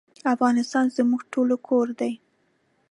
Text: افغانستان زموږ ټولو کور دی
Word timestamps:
افغانستان 0.33 0.85
زموږ 0.97 1.21
ټولو 1.33 1.55
کور 1.67 1.87
دی 1.99 2.13